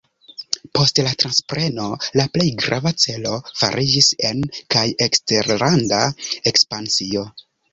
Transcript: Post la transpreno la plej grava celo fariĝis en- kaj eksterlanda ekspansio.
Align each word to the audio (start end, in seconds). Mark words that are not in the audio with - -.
Post 0.77 1.01
la 1.07 1.11
transpreno 1.23 1.85
la 2.21 2.25
plej 2.37 2.47
grava 2.63 2.93
celo 3.05 3.35
fariĝis 3.61 4.09
en- 4.33 4.43
kaj 4.77 4.85
eksterlanda 5.09 6.03
ekspansio. 6.55 7.29